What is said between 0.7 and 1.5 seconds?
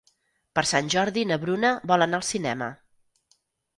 Jordi na